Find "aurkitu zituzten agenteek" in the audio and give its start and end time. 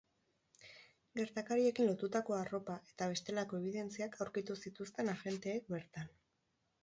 4.25-5.69